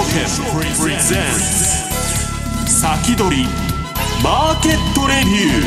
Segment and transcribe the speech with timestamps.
[0.00, 0.04] プ
[0.88, 1.22] レゼン
[2.64, 3.44] ツ先取り
[4.22, 5.58] マーケットレビュ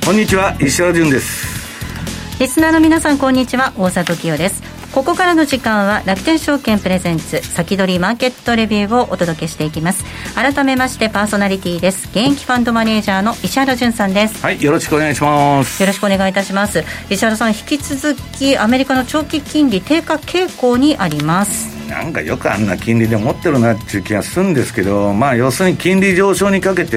[0.00, 2.38] ーこんにちは石原潤です。
[2.38, 3.72] リスナーの皆さんこんにちは。
[3.76, 10.04] 大里清ですここからの時間は楽天証券プレゼンツ先取りマーケットレビューをお届けしていきます。
[10.34, 12.08] 改めましてパーソナリティです。
[12.10, 14.42] 現役ファンドマネージャーの石原潤さんです。
[14.42, 15.82] はいよろしくお願いします。
[15.82, 16.84] よろしくお願いいたします。
[17.08, 21.74] 石原さん引き続きアメリカの長期金利低下傾向にあります。
[21.88, 26.90] なんかよくあんな金利で持ってるなっていう気がするんですけど、まあ、要するに金利上昇にかけて、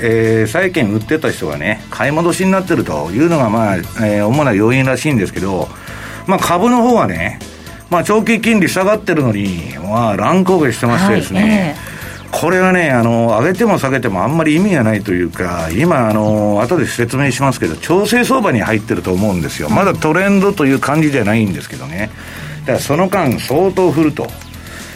[0.00, 5.68] えー、債券売ってた人がね、買い戻しになってるというのが、まあえー、主な要因らしいんですけど、
[6.26, 7.38] まあ、株の方はね、
[7.90, 19.68] まあ、長期金利下がってるのに、まあ、乱高下してましてですね、はいえー、これはね、あの、上げても下げてもあんまり意味がないというか、今、あの、後で説明しますけど、調整相場に入ってると思うんですよ。
[19.68, 22.10] まだトレンドという感じじゃないんですけどね。
[22.60, 24.26] だからその間、相当振ると。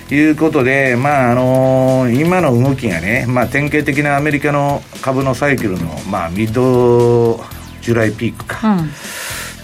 [0.09, 7.45] いうことで、まああのー、今の動きがね、まあ、典型的なアメリカの株のサイクルの、まあ、ミッド
[7.83, 8.91] ジュライピークか、うん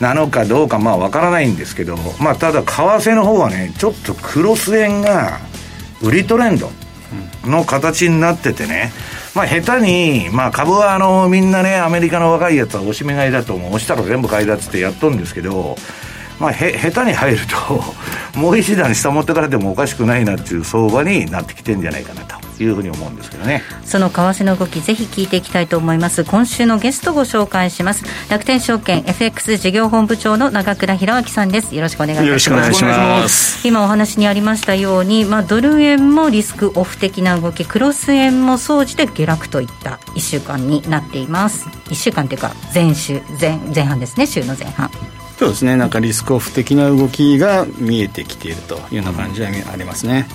[0.03, 5.39] なのかどうかまあわからないんですけど、まあ、ただ為替の方はねちょっとクロス円が
[6.03, 6.71] 売りトレンド
[7.45, 8.91] の形になっててね、
[9.37, 15.77] まあ、下手に、まあ、株はあのみんなねアメリカの若いやつは押し目買いだと押したら全部買いだっつってやっとるんですけど
[16.41, 22.42] まあ、へ下手に入るともう一段下持ってからでもおかしくないなっていう相場になってきてんじゃないかなと。
[22.61, 23.63] いうふうに思うんですけどね。
[23.85, 26.25] その為替の動きぜひ聞いていきたいと思います。
[26.25, 28.05] 今週のゲストご紹介します。
[28.29, 31.75] 楽天証券 FX 事業本部長の長倉弘明さんです。
[31.75, 32.27] よろしくお願いします。
[32.27, 33.67] よろしくお願いします。
[33.67, 41.69] 今お話にありましたように、まあ、ドル円もリスクオフ的な動きクロス円も総じて下落といった1週間になっています。
[41.89, 44.27] 1週間というか前週前前半ですね。
[44.27, 44.91] 週の前半。
[45.39, 45.77] そうですね。
[45.77, 50.29] なんかリスクオフ的な動きが見えてきているというような感じはありますね。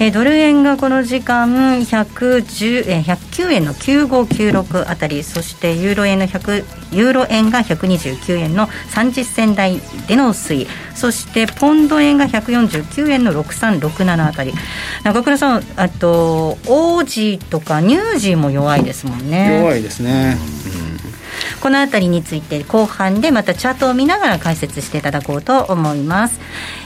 [0.00, 14.52] えドル円がこの時間110え109円の9596あたりそしてユーロ円の100ユーロ円が129円の30銭台での推移そしてポンド円が149円の6367あたり。
[15.04, 19.60] 中倉さんあとオージーとかニュージーも弱いですもんね。
[19.60, 20.36] 弱いですね、
[20.76, 20.81] うん
[21.60, 26.40] この辺りについて後半でまたチャートを見ながら解説していただこうと思います。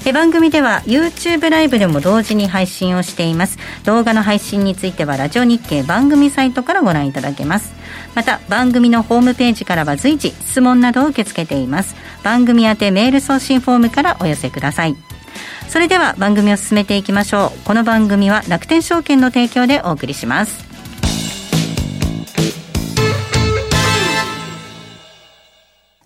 [0.05, 3.59] え番組では YouTube ライブでも同時に配信をしています。
[3.85, 7.75] 動画の配信についてはラジオ日経番組サイトからご覧いただけます。
[8.15, 11.97] また番組のホームページからは随時質問などを受け付けています。
[12.23, 14.97] 番組宛てメール送信フォームからお寄せください。
[15.69, 17.59] それでは番組を進めていきましょう。
[17.65, 20.76] この番組は楽天証券の提供でお送りします。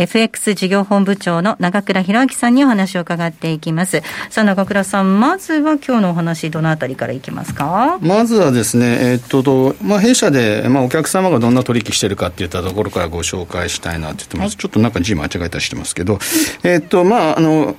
[0.00, 4.02] FX 事業本部長の長倉博明さんにお話を伺っていきます。
[4.30, 7.98] さあ、長倉さん、まずは今日のお話、どのあたりからいきますか？
[8.00, 14.46] まずはですね、えー、っと、まあ、弊社で、まあ、お客様がどんな取引してるかっていったところからご紹介したいなって言ってます。
[14.46, 16.18] はい、ちょっとなんか字間違えたりしてますけど、
[16.62, 17.76] えー、っと、まあ、あの、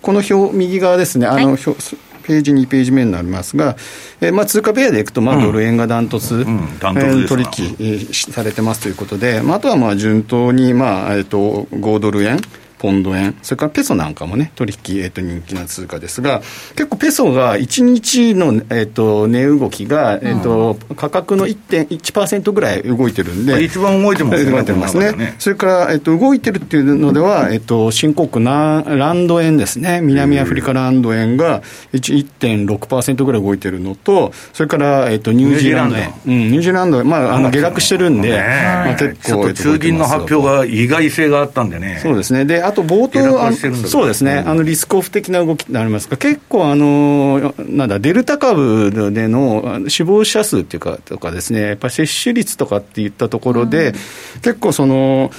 [0.00, 1.76] この表、右側ですね、あの、はい、表、
[2.22, 3.76] ページ2ページ目になりますが、
[4.20, 6.58] えーまあ、通貨ペアでいくと、まあ、ドル円がダントツ、うん。
[6.58, 7.44] うん、トツ取
[7.78, 12.40] 引されてますということで、まあ、あとはまあ順当に、まあえーと、5ドル円。
[12.82, 16.40] ポンド円、それからペソなんかもね、取引、えっ、ー、と、人気な通貨ですが、
[16.74, 24.50] 結構ペソが1日の、えっ、ー、と、値動きが、えっ、ー、と、価格の1.1%ぐらい動いてるんで、一番動いてますね。
[24.50, 25.12] 動いてますね。
[25.12, 31.62] ねそれから、えっ、と、動いてるっていうのでは、えっ、と、新興国な、ランド円ですね、南アフリカランド円が
[31.92, 36.12] 1.6%ぐらい動いてるのと、それから、えっ、と、ニュージーランド円。
[36.26, 42.00] うん、ニュージーランド円、まあ、あの、下落してるんで、まあ、結構、中銀の発表が意外性があったんでね。
[42.02, 42.44] そうですね。
[42.44, 53.92] で、あと冒頭、そうですね、あのリスクオフ的な動きになりますが、結構あの、なんだ、デルタ株での死亡者数っていうか、とかですね、やっぱり接種率とかっていったところで、うん、
[54.40, 55.30] 結構その、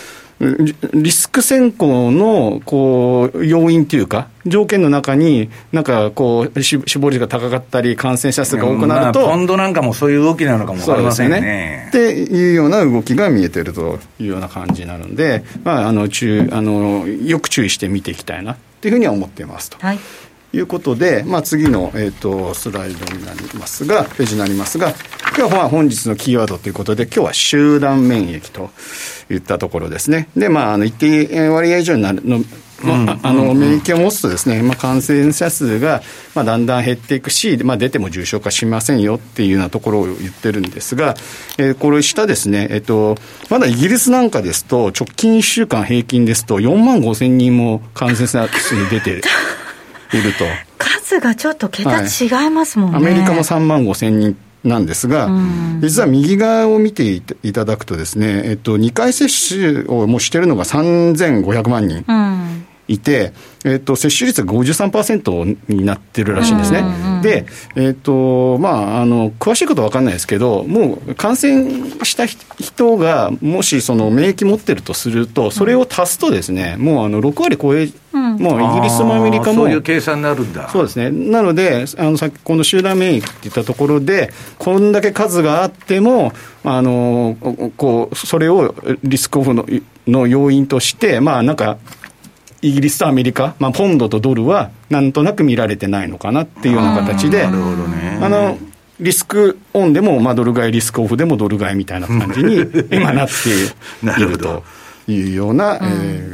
[0.93, 11.41] リスク先行のこう要因というか、条件の中に、なんかこう、死亡率が高かったり、感染者数が多くなると、ポンドなんかもそういう動きなのかもわかりませんね。
[11.41, 19.77] ねっていうような動きが見えてるというような感じになるんで、まあ、あの注あのよく注意して見ていきたいなっていうふうには思っていますと。
[19.79, 19.99] はい
[20.53, 24.93] いうことで、まあ、次の、えーと、スライドになりますが、ページになりますが、
[25.35, 28.69] 今日は本日のキーワードということで、今日は集団免疫と
[29.33, 30.29] いったところですね。
[30.37, 32.43] で、まあ、あの一定割合以上になるの、
[32.83, 36.03] まあ、あの免疫を持つとですね、まあ、感染者数が、
[36.35, 41.15] まあ、だんだん減っていくし、まあ、出ても重症化しませんよっていうようなところを言ってるんですが、
[41.57, 43.15] えー、これ下ですね、えっ、と、
[43.49, 49.21] まだイギリスなんかですと、直近1週間平均ですと、4万5千人も感染者数に出て
[50.17, 50.45] いると。
[50.77, 52.95] 数がちょっと桁違いますもんね。
[52.97, 55.29] はい、アメリカも3万5千人なんですが、
[55.81, 62.05] 実は右側を見ていただくとですね、えっと、2回接種をもうしてるのが3500万人。
[62.87, 63.33] いて、
[63.65, 66.83] えっ、と、接種率が53%になってるらしいんですね。
[67.21, 67.45] で、
[67.75, 79.63] えっ、と、まあ、あの、詳しいことは分かんないですけど、もう感染した人が、もしその免疫持ってるとすると、それを足すとですね、もうあの、6割超えもうイギリスもアメリカも。
[79.63, 80.69] そういう計算になるんだ。
[80.69, 81.09] そうですね。
[81.09, 86.33] なので、あの、さっき、この集団免疫っていったところで、こんだけ数があっても、
[86.63, 87.37] あの、
[87.77, 89.65] こう、それをリスクオフの
[90.07, 91.77] の要因として、まあ、なんか、
[92.63, 98.19] イギリスとアメリカ、まあ、ポンドとドルは、なんとなく見られてないのかなっていうような形で、なるほどね。
[98.21, 98.57] あの
[98.99, 102.55] リスクオンでも、まあ、ドル買い、リスクオフでもドル買いみたいな感じに
[102.89, 104.63] 今なっていると。
[105.05, 105.87] いうような、うん、え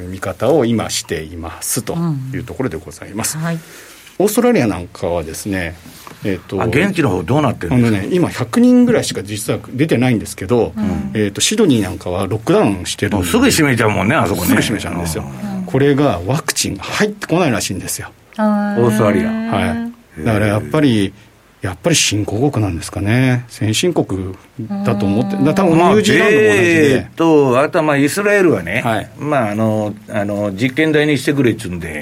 [0.06, 1.96] ー、見方を今していますと
[2.34, 3.36] いうところでございます。
[3.38, 3.60] うんはい、
[4.20, 5.76] オーストラリアなんかはですね、
[6.24, 14.48] えーと、現地の方どうなってるんですか、ね、今、100人ぐらいしか実は出てないんですけど、うん、えーと、シドニーなんかはロックダウンしてるすぐ閉めちゃうもんね、あそこね。
[14.48, 15.24] すぐ閉めちゃうんですよ、
[15.70, 19.30] これがワクチンが入ってこないらしいんですよ、オーストラリア。
[19.30, 21.14] はい、だからやっぱり
[21.62, 24.34] やっぱり新興国なんですかね、先進国
[24.86, 26.96] だと思って、だ多分ニュージーランドも同じで。
[26.96, 32.02] えー、と、あとはまあイスラエルはね、はい、まああのあの実験台にしてくれっつうんで、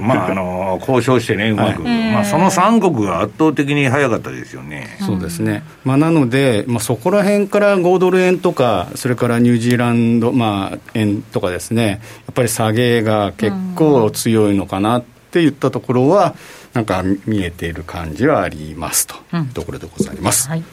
[0.00, 4.96] まあ、あの交渉してね、うまく、はい、まあ、その3国が圧倒的に早かったですよね。
[5.00, 16.34] そうですね、まあ、なので、まあ、そこら辺から5ドル円とか、それからニュージーランド、まあ、円とかですね、やっぱり下げが結構強いのかなっていったところは、
[16.76, 19.14] なんか見えている感じはありますと。
[19.34, 20.46] いうところでございます。
[20.46, 20.64] うん、はい。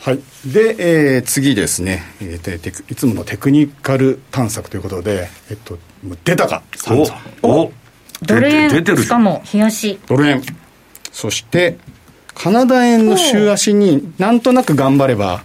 [0.00, 5.78] はい、で、えー、次ですね、えー、いつものテクニカル探索ということで、えっと、
[6.24, 6.64] 出たか、
[7.44, 7.72] おお
[8.22, 10.00] ドル円、出てるしかも、冷やし。
[10.08, 10.42] ドル円、
[11.12, 11.78] そして、
[12.34, 15.44] カナダ円の週足になんとなく頑張れば、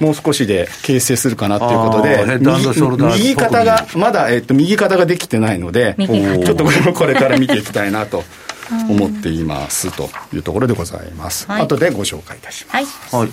[0.00, 8.24] もう少しで形成するかなということで、右肩が、まだ、えっと、右肩ができてないので、ちょっとこれから見ていきたいなと。
[8.88, 11.46] 思っていますというところでございます。
[11.46, 13.16] はい、後でご紹介いたします。
[13.16, 13.28] はい。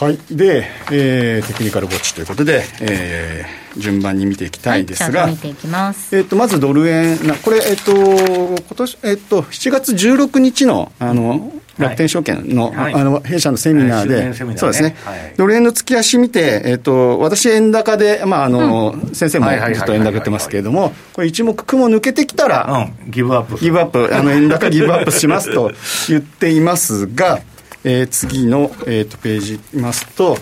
[0.00, 5.28] はい、で、えー、テクニカルウォッチということで、えー、順番に見ていきたいですが、
[5.66, 6.16] ます。
[6.16, 23.58] えっ、ー、とまずドル円なこれえっ、ー、と今年えっ、ー、と7月16日のあの楽天証券のはい、あの弊社のセミナーで、はいね、そうですね、はい、ドル円の月足見て、えっ、ー、と、私、円高で、まああの、うん、先生もずっと円高言ってますけれども、これ、一目雲抜けてきたら、うん、ギブアップ。
[23.60, 25.70] ギブアップ、あの円高ギブアップしますと
[26.08, 27.40] 言っていますが、
[27.84, 30.36] えー、次の、えーと、ページ見ますと、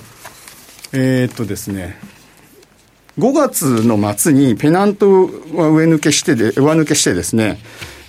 [0.92, 1.98] えっ、ー、とですね、
[3.18, 7.58] 5月の末にペナントは上抜けしてで、上抜けしてですね、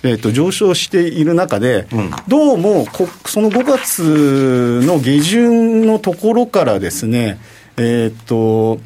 [0.02, 7.38] えーと、上昇している中で、うん、どうもこその5月の下旬のところからですね、
[7.78, 8.80] えっ、ー、と、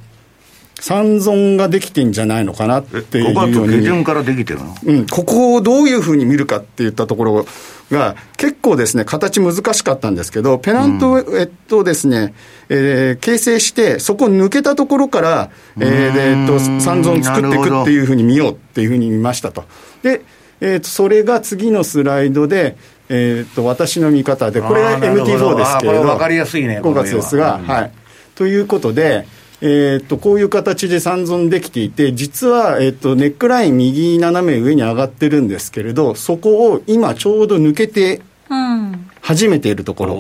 [0.83, 3.55] 三尊ができてんじゃないのかなっていうように。
[3.55, 4.75] 5月下旬からできてるの？
[4.85, 7.47] うん、ここをどういうふうに見るかっていったところ
[7.93, 12.35] が、結構ですね、形難しかったんですけど、ペナント、うん、えっとですね、
[12.69, 19.65] えー、形成して、そこ抜けたところから、えー、えっと、三尊作っていくっていうふうに見ようっていうふうに見ましたと。
[20.03, 20.23] で、
[20.61, 22.77] えー、とそれが次のスライドで、
[23.09, 27.93] えー、と私の見方で、これが MT4 ですけれど、分かりやすいね、5月ですが、はい。
[28.35, 29.29] ということで、
[29.65, 38.21] えー、とこういう形で三尊できていて、実は、えー、とネックライン右斜め上に上がってるんですけれど、そこを今ちょうど抜けて、
[39.21, 40.17] 始めているところ。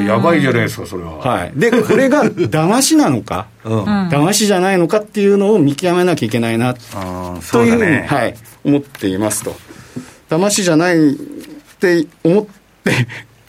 [0.00, 1.18] やばいじゃないですか、それは。
[1.18, 1.52] はい。
[1.54, 9.54] で、これが騙しなのか、うん、騙しじゃないのかっていうのを見極めなきゃいけないな、というふうに、はい、思っていますと。
[10.30, 11.14] 騙しじゃないっ
[11.78, 12.46] て思っ
[12.84, 12.92] て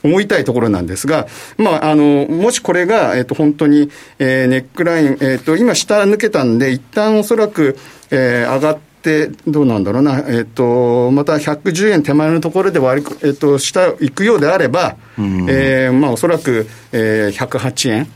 [0.04, 1.28] 思いたいところなんですが、
[1.58, 3.90] まあ、あの、もしこれが、えっ、と、本当に、
[4.20, 7.78] えー、ネックライン、えっ、と、今下抜けたんで、一旦おそらく、
[8.12, 18.08] えー、上がって、どうなんだろうな、えっ、と、また110円手前のところで割り、えっ、と、下行くようであれば、うん、えー、まあ、おそらく、えー、108円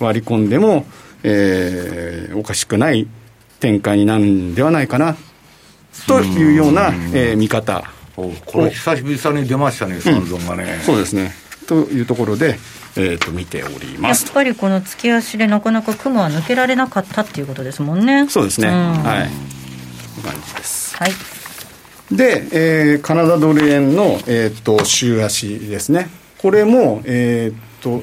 [0.00, 0.84] 割り込んでも、うん、
[1.22, 3.06] えー、おかしくない
[3.60, 5.16] 展開になるんではないかな、
[6.06, 7.95] というような、えー、見方。
[8.16, 11.32] これ久々に出ましたね、三尊がね、うん、そうですね。
[11.66, 12.58] というところで、
[12.96, 18.26] えー、と見ておりますやっぱりこの月足でなかなか雲は抜けられなかったっていうことですもんね。
[18.28, 18.68] そうですね。
[18.68, 19.56] うん、はい。
[20.22, 20.96] 感じです。
[20.96, 21.10] はい。
[22.10, 26.08] で、えー、カナダドル円の、えーと、週足ですね。
[26.38, 28.02] これも、えーと、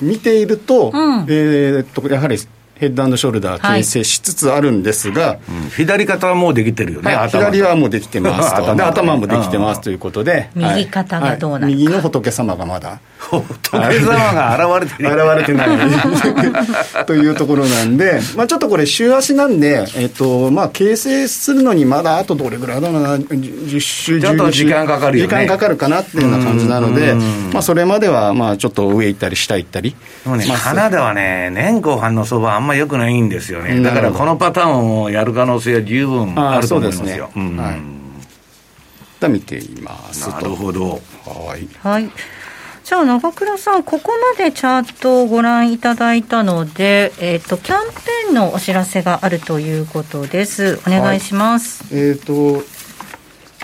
[0.00, 2.36] 見ていると、うん、えーと、やはり
[2.76, 8.64] ヘッドショルダー形成しつつあるんですが、はいうん、左肩はもうできてるよね、はい、左はもうできてますと。
[8.74, 12.98] 頭頭もできてますということで、右肩がどうなる、はい、右の仏様がまだ。
[13.18, 15.12] 仏様が現れてない。
[15.38, 15.68] 現れてない。
[17.06, 23.16] というところなんで、まあ、ちょっとこれ週足なんで、えっとまあ、形成するのにまだあとどれぐらいだろうな。
[23.16, 27.14] 10週ちょっと時間かかるよ、ね、時間かかるかなっていうような感じなので、
[27.52, 29.94] まあ、それまではまあちょっと上行ったり下行ったり
[30.26, 31.50] ね、まあ、カナダはね。
[31.50, 33.80] 年後半の相場あんまよくないんですよね。
[33.80, 37.62] だからこのパターンをやる可能性は十分あると思いますよ、ね。
[37.62, 41.00] はい、見ていますなるほど。
[41.24, 42.10] はい、はい。
[42.84, 50.80] じゃあ長倉さん、ここまでチャートをご覧いただいたので、えっ、ー、と、キャンペーンのお知らせがあるということです。
[50.86, 51.84] お願いします。
[51.84, 52.62] はい、えっ、ー、と、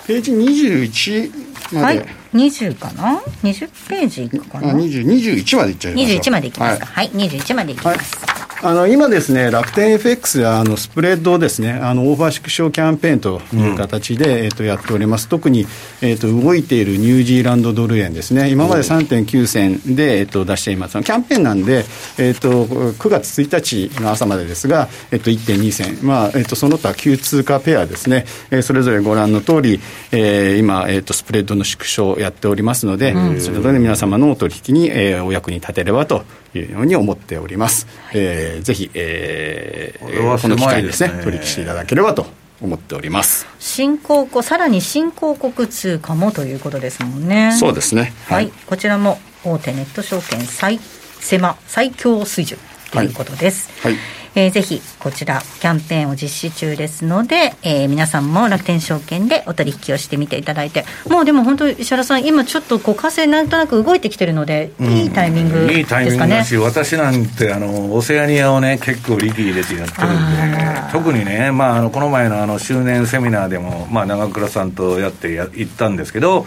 [0.06, 1.98] ページ21まで。
[1.98, 4.70] はい、20かな ?20 ページいくかな？
[4.70, 6.86] あ、20、21までいっちゃいます21までいきますか。
[6.86, 8.16] はい、はい、21までいきます。
[8.16, 15.28] はいあの今ですね、楽天 FX やあのスプレッドをですね、あのオーバー縮小キャンペーンという形で、うん、えっ、とやっております。
[15.28, 15.66] 特に
[16.02, 18.50] えっ、と動いているニュージーランドドル円ですね。
[18.50, 21.02] 今まで3.9銭でえっ、と出しています。
[21.02, 21.86] キャンペーンなんで
[22.18, 29.80] えっ、と9月1日の朝までですが、えっ、と1.2銭、まあえっ、とその他旧通貨ペアですね、えー、それぞれご覧の通り、
[30.12, 37.86] えー、今えっ、とスプレッドの縮小をやっておりますので、うん、それぞれ皆様のお取引に、えー、お役に立てればというように思っております。
[38.12, 42.26] えー、ぜひ、えー、この機会ですね、取引していただければと
[42.60, 43.46] 思っております。
[43.58, 47.52] 新興国さらに新興国通貨もということですもんね。
[47.58, 50.78] そうですね、はい、はい、こちらも大手ネット証券最
[51.20, 52.58] 狭最強水準
[52.92, 65.78] ということです、はい、はいえー、ぜひこちらキャンペーンを実施中ですので、えー、皆さんも楽天証券でお取引をしてみていただいてもうでも本当石原さん今ちょっとこう為替なんとなく動いてきてるので、うん、いいタイミングですかね。
[65.78, 70.10] いいタイミングだし私なんてあのオセアニアをね結構力入れてやってるん
[70.54, 76.46] で特にね、まあ、あのこの前のあの周年セミナーでも、まあ、長倉さんとやってや行ったんですけど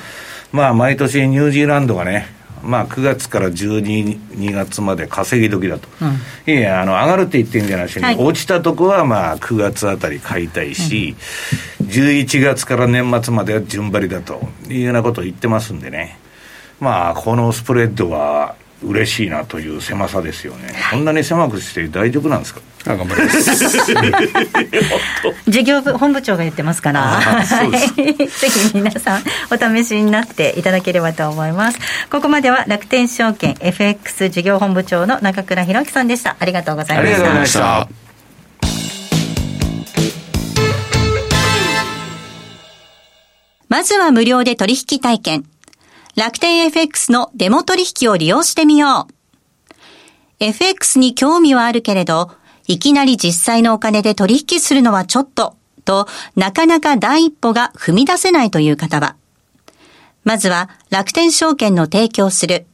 [0.51, 11.15] まあ毎年ニュージーランドがねまあ、9月から12月まで稼ぎ時だと、うん、いやあの上がるって言ってるんじゃなしに、はい、落ちたとこはまあ9月あたり買いたいし、
[11.81, 16.17] うん、11月から年末までは順張りだというようなことを言ってますんでね、
[16.79, 22.61] まあ、このスプレッドは嬉しいなという狭さですよね、こんなに狭くして大丈夫なんですか？
[22.85, 23.55] あ頑張ります。
[25.47, 27.19] 事業部本部長が言ってますから。
[27.61, 31.79] ぜひ皆さんお試しになっていただければと思います。
[32.09, 36.35] ここまでは楽天証券 FX 事業本部長の中倉弘樹さんでした。
[36.39, 37.15] ありがとうございました。
[37.15, 37.87] ありがとうございました。
[43.69, 45.45] まずは無料で取引体験。
[46.15, 49.13] 楽天 FX のデモ取引を利用してみよう。
[50.39, 52.31] FX に興味はあるけれど、
[52.67, 55.55] いきなり実際のお金で取引するのはちょっと、
[55.85, 59.15] と、なかなか第一歩が踏み出せないという方は、
[60.23, 62.65] まずは楽天証券の提供する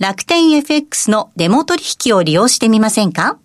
[0.00, 3.38] 楽天 FX のデモ取引を利用してみませんか？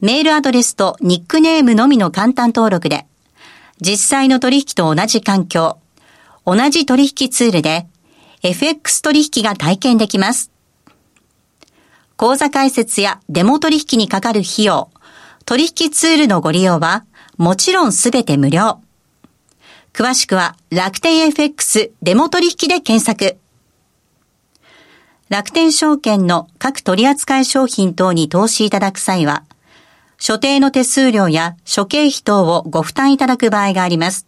[0.00, 3.06] メールアドレスとニックネームのみの簡単登録で、
[3.80, 5.78] 実際の取引と同じ環境、
[6.44, 7.86] 同じ取引ツールで、
[8.42, 10.50] FX 取引が体験できます。
[12.18, 14.90] 口座開設やデモ取引にかかる費用、
[15.44, 17.04] 取引ツールのご利用は、
[17.36, 18.80] もちろんすべて無料。
[19.92, 23.38] 詳しくは楽天 FX デモ取引で検索。
[25.28, 29.44] 楽天証券の各取扱い商品等に投資いただく際は、
[30.18, 34.26] 所定の手数料や諸経費等をご負担いただく場合があります。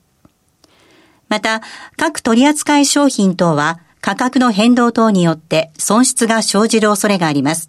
[1.29, 1.61] また、
[1.97, 7.69] 各取扱い商品等は価格の変動等によって損失が生じる恐れがあります。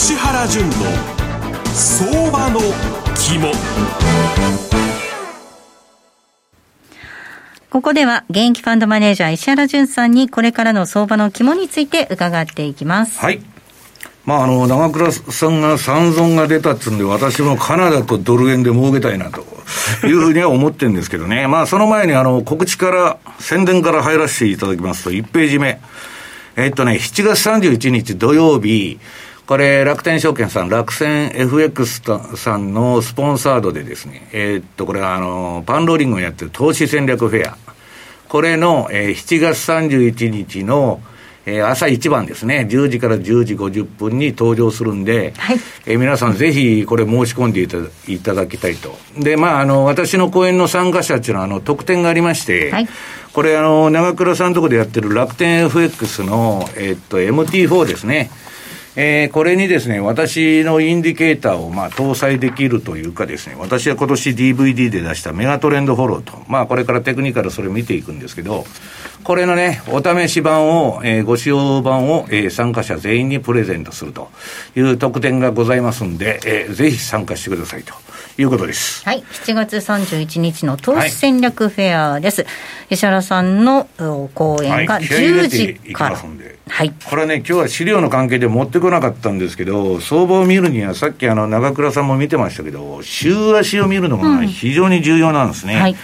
[0.00, 0.72] 石原淳の
[1.74, 2.60] 相場の
[3.16, 3.50] 肝
[7.68, 13.18] ここでは現役ファンドマネージャー石原淳さんにこれからの相場の肝について伺っていきます。
[13.18, 13.40] はい。
[14.24, 19.44] まあ、あの、長倉さんが三尊が出たっつうんで、私もカナダとドル円で儲けたいなと
[20.06, 21.48] いうふうには思ってるんですけどね。
[21.50, 25.80] まあ、その前に、あの、告知から、宣伝から入らせていただきますと、1ページ目。
[26.54, 29.00] えっとね、7月31日土曜日、
[29.48, 32.02] これ、楽天証券さん、楽天 FX
[32.36, 37.56] さんのスポンサードでですね、えー、っと、これはあの、パンローリングをやってる投資戦略フェア。
[38.28, 41.00] これの、えー、7月31日の、
[41.46, 45.56] えー、朝一番ですね、10時から10時50分に登場するんで、はい、
[45.86, 48.98] えー、皆さんぜひこれ申し込んでいただきたいと。
[49.16, 52.88] で、まあ、あの、私の講演の参加者っていうのは、あの、特典がありまして、はい、
[53.32, 58.30] これ、あの、長倉さんのところでやってる楽天 FX の、えー、っと、MT4 ですね。
[59.00, 68.64] えー、これにですね、私のインディケーターをまあ搭載できるというかですね、私は今年 DVD で出したメガトレンドフォローと、まあこれからテクニカルそれを見ていくんですけど、
[69.22, 74.30] これのね、お試し版を、えー、ご使用版を、えー、参加者全員にプレゼントすると
[74.74, 77.94] いう特典がございますんで、えー、ぜひ参加してくださいと。
[78.40, 79.04] いうことです。
[79.04, 79.24] はい。
[79.44, 82.42] 7月31日の投資戦略フェアです。
[82.42, 83.88] はい、石原さんの
[84.34, 86.16] 講演が10時から。
[86.16, 95.74] はいはい、これね、今日は資料の関係で持ってこなかったんですけど、相場を見るには、さっきあの長倉さんも見てましたけど、週足を見るのが非常に重要なんですね。
[95.74, 95.96] うんはい、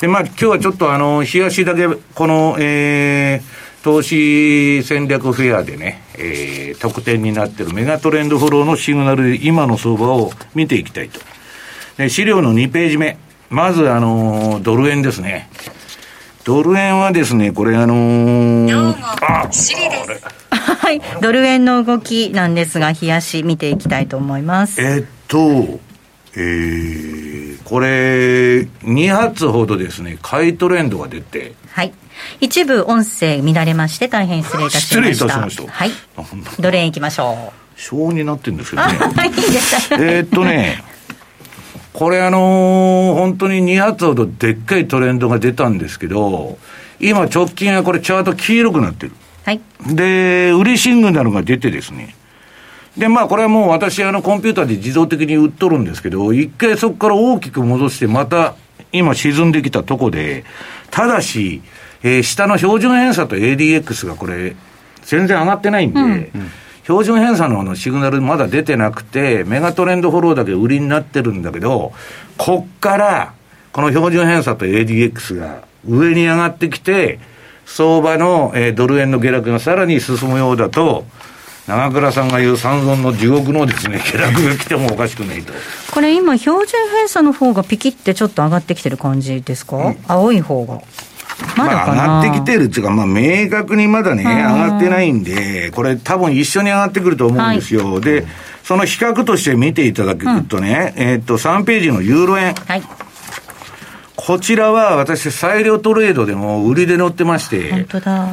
[0.00, 11.20] で、まあ、今日はちょっとあの、日足だけ、この、えー、投資戦略フェアでね、えー、特典になってるメガトレンドフォローのシグナルで今の相場を見ていきたいと。
[11.96, 13.18] で、資料の2ページ目。
[13.48, 15.50] まず、あのドル円ですね。
[16.50, 19.48] ドル円はですね、これあのー、あ、
[20.50, 24.82] はい、ドル円の動きなんですが、冷やし見ていきたいと思います。
[24.82, 25.38] えっと、
[26.34, 31.92] えー、これ、2発ほどですね、買いトレンドが出て、はい。
[32.40, 34.96] 一部音声乱れまして、大変失礼いたしました。
[34.96, 35.72] 失礼いたしました。
[35.72, 35.90] はい。
[36.58, 37.80] ドル円いきましょう。
[37.80, 38.98] 小になってるんですけどね。
[38.98, 40.82] はい、いいですえっとね、
[42.00, 46.56] これあのー、本当に2発ほどでっかいトレンドが出たんですけど、
[46.98, 49.12] 今直近はこれチャート黄色くなってる。
[49.44, 49.60] はい。
[49.86, 52.16] で、売りシングナルが出てですね。
[52.96, 58.54] で、まあこれはもう私あのコンピューターで自動的に売っとるんですけど、一回そこから大きく戻してまた
[58.92, 60.46] 今沈んできたとこで、
[60.90, 61.60] ただし、
[62.02, 64.56] えー、下の標準偏差と ADX がこれ
[65.02, 66.30] 全然上がってないんで、うんうん
[66.90, 71.92] 標準偏差ののシグナルまだ出てなくて、メガトレンドフォローだけ売りになってるんだけど、
[72.36, 73.34] こっから、
[73.72, 77.20] この標準偏差と ADX が上に上がってきて、
[77.64, 81.04] 相場の、えー、ドル円の下落がさらに進むようだと、
[81.68, 85.52] 長倉さんが言う三尊の地獄のですね、 下落が来てもおかしくないと。
[85.92, 90.80] これ今、標準偏差の方がピキってちょっと上がってきてる感じですか、うん、青い方が。
[91.56, 97.94] まだ上がってきてるっていうか、まあ、明確にまだね、上がってないんで、これ、多分一緒に上がってくると思うんですよ。
[97.94, 98.26] はい、で、
[98.62, 102.54] その比較として見ていただくとね、うん、えっと、3ページのユーロ円。
[102.54, 102.82] はい。
[102.82, 107.86] ここちらは私、裁量トレードでも売りで乗ってまして、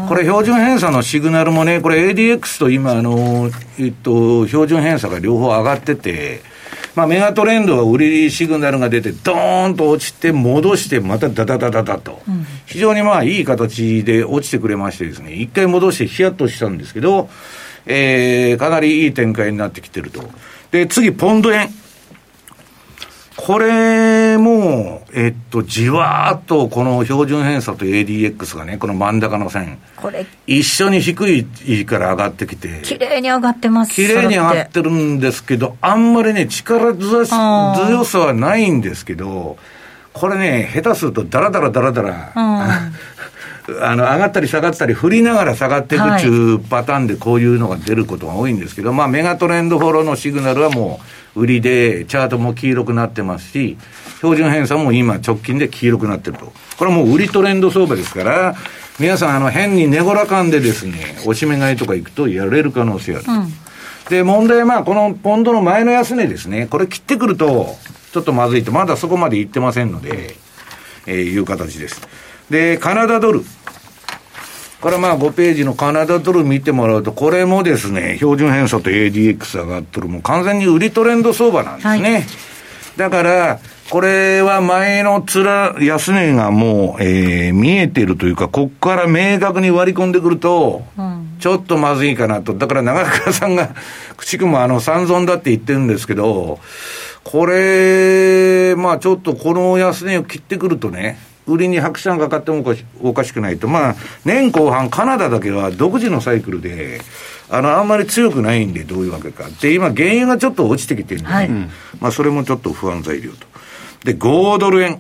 [0.08, 6.42] これ、標準偏差のシグナルもね、これ ADX と今、あの、えっと、標準偏差が両方上がってて、
[6.98, 17.30] まあ、メガトレンドは売りシグナルが出て、ドーンと落ちて、戻して、またダダダダダと、うん、非常にまあいい形で落ちてくれましてですね、一回戻してヒヤッとしたんですけど、
[17.86, 20.28] えー、かなりいい展開になってきてると。
[20.72, 21.70] で、次、ポンド円。
[23.36, 23.68] これ
[24.38, 30.26] も、えっと、じわーっとこの標準偏差と ADX がね、この真ん中の線、これ。
[30.46, 33.94] 一緒に低いから上がってきて、綺麗に上がってます。
[33.94, 39.58] 綺麗に上がってるんですけど、あんまりね、力強さはないんですけど、
[40.14, 42.32] これね、下手するとだらだらだらだら、
[43.82, 51.02] あの上がったり下がったり、振りながら下がっていくっていうパターンで、こういうのが出ることが多いんですけど、まあ、メガトレンドフォローのシグナルはも
[51.36, 53.78] う、売りで、チャートも黄色くなってますし、
[54.18, 56.52] 標準偏差も今直近で黄色くなってると。
[56.78, 58.56] これはもう売りトレンド相場ですから、
[59.00, 63.26] 皆さん、あの、変に寝ごらかんでですね、押し目買いとか行くとやれる可能性ある。
[63.28, 63.54] うん、
[64.10, 67.76] で、問題はまあ、このポンドの前の安値ですね、これ切ってくると、
[68.12, 70.36] ちょっとまずいと、まだそこまで行ってませんので、
[71.06, 72.02] えー、いう形です。
[72.50, 73.44] で、カナダドル。
[74.82, 82.14] これまあ5ページのカナダドル見てもらうと、これもですね、標準偏差と ADX 上がってる、もう完全に売りトレンド相場なんですね。
[82.14, 82.24] はい、
[82.98, 83.60] だから、
[83.92, 92.56] これは前のつら、安値がもう、えー、見えてるというか、こっから明確に割り込んでくると、うん、ちょっとまずいかなと。
[92.56, 93.70] だから長倉さんが、
[94.18, 96.60] くもあの、三尊だって言ってるんですけど、
[97.24, 102.66] これ、まあちょっとこの安値を切ってくるとね、売りに拍車がかかっても
[103.02, 107.00] おかしくないと、まあ、年後半、カナダだけは独自のサイクルで、
[107.50, 109.46] あの、あんまり強くないんで、どういうわけか。
[109.62, 111.50] で、今、原油がちょっと落ちてきてるんで、ね、はい、
[112.00, 113.48] まあ、それもちょっと不安材料と。
[114.04, 115.00] で、5ドル円。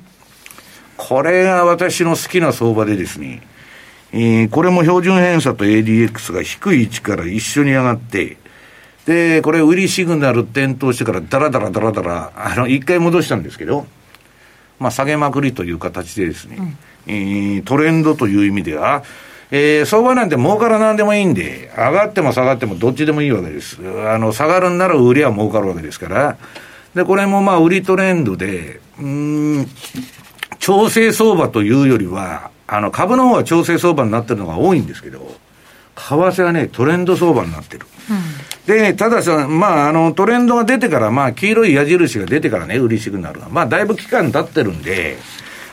[0.95, 3.41] これが私の好きな相場でですね、
[4.11, 8.37] えー、これも標準偏差と ADX が低い位置から一緒に上がって、
[9.05, 13.85] で、これ、売りシグナル点灯してから、だらだらだらだら、あの、一回戻したんですけど、
[14.79, 19.03] まあ、下げまくりという形でですね、うん、えー、トレンドという意味では、
[19.49, 23.77] えー、相場なんて儲からなんでもいいんで、上がっても下がってもどっちでもいいわけです。
[24.07, 26.37] あの、下がるんなら売りは儲かるわけですから。
[26.93, 29.67] で、これもまあ、売りトレンドで、うん、
[30.59, 35.19] 調整相場というよりは、あの、株の方は調整相場になってるのが多いんですけど、
[35.95, 37.85] 為替はね、トレンド相場になってる。
[38.09, 43.47] うん、で、たださ、まあ、あの、トレンドが出てから、まあ、黄色い矢印が出てからね、売りシグナルが。
[43.49, 45.17] まあ、だいぶ期間経ってるんで、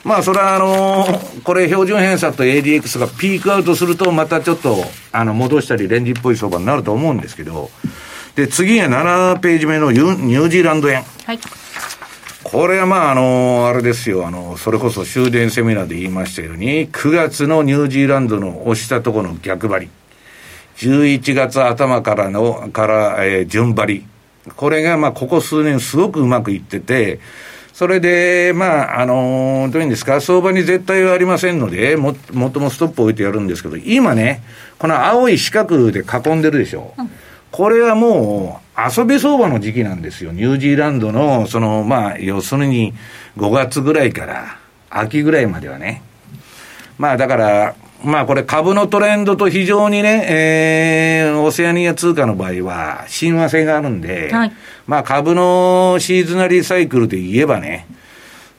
[0.04, 7.70] まあ、それはあのー、これ標準偏差と ADX がピークアウトすると、またちょっと、あの、戻したり、レンジっぽい相場になると思うんですけど、
[8.36, 11.04] で、次が7ページ目のニュージーランド円。
[11.24, 11.38] はい。
[12.42, 19.88] これはまあ、あのー、あれですよ、あの、それこそ終電セミナーで言いましたように、9月のニュージーランドの押したところの逆張り。
[20.76, 24.06] 11月頭からの、から、えー、順張り。
[24.56, 27.20] これが、まあ、ここ数年すごくうまくいってて、
[27.74, 34.44] それで、まあ、あのー、どういうんですか、相場に絶対はありませんので、も、もっともストップを置いてやるんですけど、今ね、
[34.78, 36.94] この青い四角で囲んでるでしょ。
[36.96, 37.10] うん、
[37.50, 40.30] これはもう、遊び相場の時期なんですよ。
[40.30, 42.94] ニュージーランドの、その、まあ、要するに、
[43.38, 44.56] 5月ぐらいから、
[44.88, 46.00] 秋ぐらいまではね。
[46.96, 54.52] まあ、だから、まあこれ株のトレンドと非常にね、えー、オセアニア通貨の場合は親和性があるんで、はい、
[54.86, 57.86] まあ株のシーズナリーサイクルで言えばね、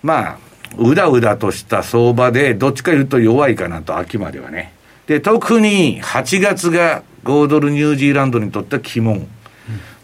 [0.05, 0.37] まあ、
[0.77, 4.71] うだうだとした相場で、どっちか言うと弱いかなと、秋まではね。
[5.07, 9.27] で、特に8月が5ドルニュージーランドにとっては鬼門。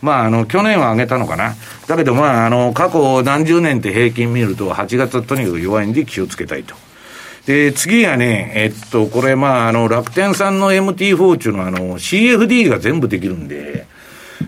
[0.02, 1.54] まあ、あの、去年は上げたのかな。
[1.88, 6.74] だけど、まあ、あの、過去何十年って平均見ると、8月はとにかく弱いんで気をつけたいと。
[7.46, 13.88] で、次がね、えっと、これ、まあ、あの、楽天さんの MT4 っていうのは、あの、CFD が全部できるんで、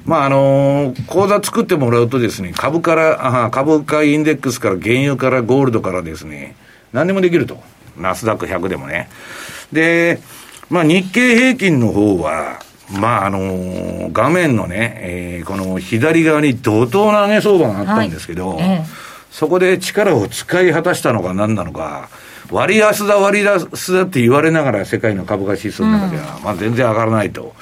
[0.06, 6.56] まあ、あの、口座作ってもらうとですね、株から、あ株価インデックスから原油からゴールドからですね、
[6.92, 7.62] 何でもできると。
[7.98, 9.10] ナスダック100でもね。
[9.72, 10.20] で、
[10.70, 12.60] まあ、日経平均の方は、
[12.92, 18.86] まあ、あの画面のね、えー、この左側に怒涛の上げ相場があったんですけど、はいええ、
[19.32, 22.10] そこで力を使い果たしたのか何なのか、
[22.54, 27.54] 割安だ割安だって言われながら世界の株価指数の中では、まあ全然上がらないと。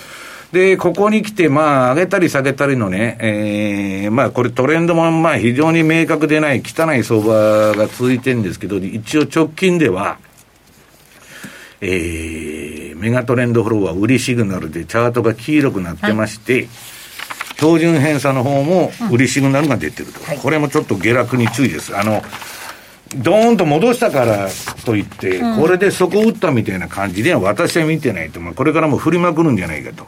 [0.52, 10.18] で、ここに来て、まあ、上げたり下げたりのね、えー、まあ、これトレンドも、まあ、非常に明確でない、汚い相場が続いてるんですけど、一応直近では、
[11.80, 16.68] えー、メガトレンドフローは売りシグナルでチャートが黄色くなってまして、はい、
[17.56, 21.98] 標準偏差の方も売りシグナルが出てると、うんはい、これもちょっと下落に注意です。
[21.98, 22.22] あの、
[23.18, 24.50] ドーンと戻したから
[24.86, 30.06] といって、うん、これで底打ったみたいな感じでは私は見てないと、まあ、これからも振りまくるんじゃないかと。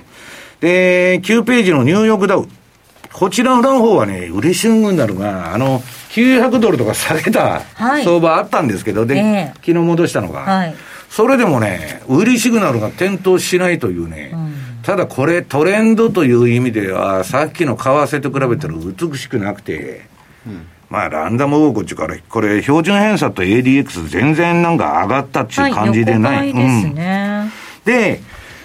[0.62, 2.48] で、9ページのニューヨークダウ。
[3.12, 7.62] こちらの方はね、嬉しぐなるが、あの、900ドルとか下げた
[8.04, 10.76] 相場あったんですけど、はい、で、えー、昨日戻したのが、はい、
[11.10, 20.06] それでもね、売りシグナルが点灯しないというね、うん、ただこれトレンドという意味では、さっきの為替と比べたら美しくなくて、
[20.48, 26.38] うんまあ、ランダムウォークっていうから、これ、標準偏差と ADX 全然なんか上がったっていう感じでない。
[26.38, 27.52] はい、ですね。
[27.84, 28.22] うん、で、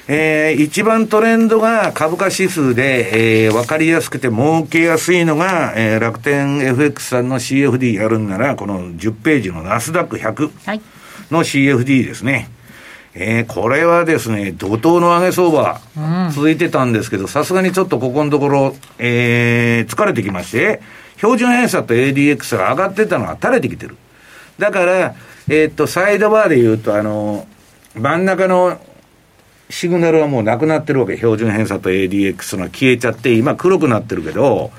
[0.09, 10.51] えー、一番トレンドが株価指数で、えー、分かりやすくて儲けやすいのが、えー、楽天 FX さんの CFD やるんなら、この10ページのナスダック100
[11.31, 12.33] の CFD ですね。
[12.33, 12.49] はい、
[13.15, 15.81] えー、これはですね、怒涛の上げ相場、
[16.31, 20.83] 続いてたんですけど、さすがにちょっとここのところ、えー、疲れてきまして、
[21.19, 23.97] 標準偏差と ADX が上がってたのが垂れてきてる。
[24.59, 25.15] だから、
[25.49, 27.47] えー、っと、サイドバーで言うと、あの、
[27.95, 28.81] 真ん中の
[29.71, 31.17] シグナルはもうなくなってるわけ。
[31.17, 34.71] 標準偏差と ADX の消えちゃって、今黒くなってるけど、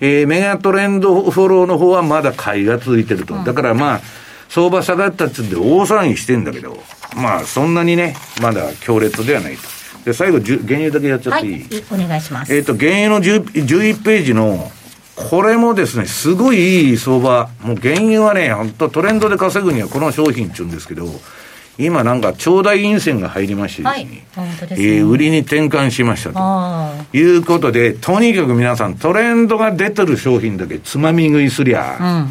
[0.00, 3.34] えー、メガトレンドフォローの方はまだ買いが続いてると。
[3.44, 4.00] だからまあ、
[4.48, 6.76] 相場下がったっつって大騒ぎしてんだけど、
[7.16, 9.62] まあ、そんなにね、まだ強烈ではないと。
[10.04, 12.54] で、最後、原油だけやっちゃっていい、はい、お願いします。
[12.54, 14.70] えっ、ー、と、原油の11ページの、
[15.16, 17.50] これもですね、すごいいい相場。
[17.60, 21.06] もう原油はね、本当トレンドで稼ぐにはこの商品って言うんですけど、
[21.78, 24.26] 今なんか長大陰線が入りましてですね、はい、ね
[24.70, 32.26] えー、売りに転換しましたということで、とにかく皆さんトレンドが出てる商品だけつまみ食いすりゃ、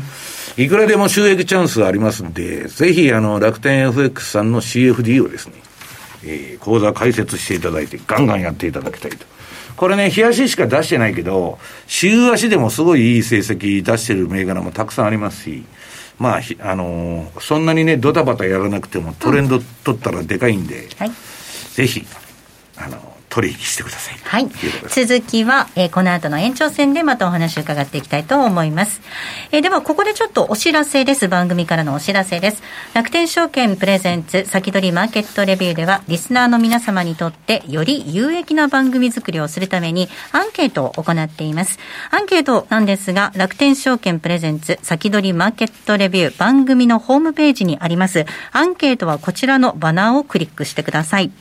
[0.57, 5.53] うん、いくらでも収益チャンスありますんで、ぜひあの楽天 FX さんの CFD をですね、
[6.23, 9.25] えー、講座開設していただいてガンガンやっていただきたいと。
[9.75, 15.63] これね、日足しか出してないけど、週足でもすごいいい成績出してる銘柄もたくさんありますし、
[16.19, 21.12] まあ、あのー、そんなにね、ドタバタやらなくてもトレンド取ったらでかいんで、うんはい、
[21.73, 22.05] ぜひ、
[22.77, 24.19] あのー取引してください。
[24.23, 24.49] はい。
[24.89, 29.01] 続きは、えー、この後の延長戦でまたお話を伺っていきたいと思います。
[29.51, 31.29] えー、では、ここでちょっとお知らせです。
[31.29, 32.61] 番組からのお知らせです。
[32.93, 41.79] 楽天証券プレゼンツ先取りマーケットレビューでは、リスナーの皆様にとってより有益な番組作りをするために、アンケートを行っています。
[42.11, 48.25] アンケートなんですが、楽天証券プレゼンツ先取りマーケットレビュー番組のホームページにあります。
[48.51, 51.31] アンケートはこちらのバナーをクリックしてください。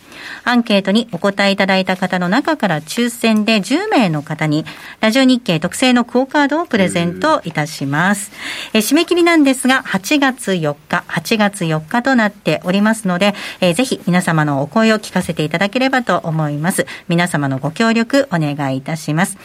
[0.44, 4.64] アンケートにお答えいただいた方の中から抽選で10名の方に、
[5.00, 8.32] ラジオ日経特製のクオカードをプレゼントいたします。
[8.72, 16.86] え締め切りなんですが、8月4日、8月4日となっておりますので、えー、ぜひ皆様のお声を聞かせていただければと思います。
[17.08, 19.36] 皆様のご協力お願いいたします。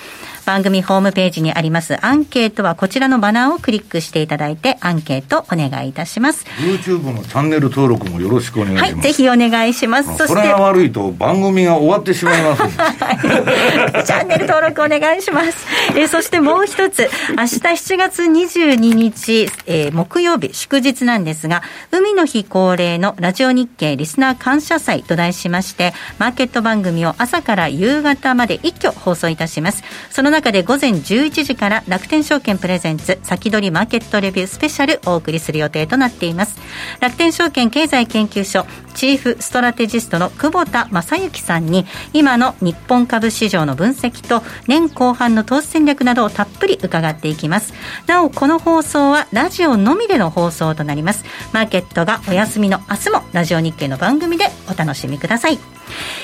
[0.46, 14.06] 番組ホームページにありますアンケートはこちらのバナーをクリックしていただいてアンケートお願いいたします YouTube のチャンネル登録もよろしくお願いしますはいぜひお願いしますそしてこれが悪いと番組が終わってしまいます。
[14.06, 15.66] チャンネル登録お願いします。
[15.96, 17.10] えそしてもう一つ。
[17.30, 21.62] 明日7月22日、えー、木曜日祝日なんですが
[21.92, 29.84] 海の日恒例のラジオ日経リスナー感謝祭と題しましてマーケット番組を朝から夕方まで一挙放送いたします。
[30.10, 36.58] その中で午前11時から楽天証券プレゼンツ先取りマーケットレビュースペシャルお送りする予定となっています。
[37.00, 47.74] 楽天証券経済研究所チーフストラテジストの久保田正幸さんに今の日本株市場の分析と年後半の投資戦略などをたっぷり伺っていきます。
[48.08, 51.26] なおこの放送はラジオのみでの放送となります。
[51.52, 55.60] マーケットがお休みの明日もラジオ日経の番組でお楽しみください。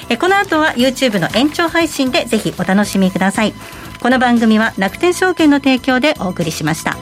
[0.08, 3.54] えこの後は YouTube の延長配信でぜひお楽しみください。
[4.01, 6.95] この番組は楽天証券の提供でお送りしました。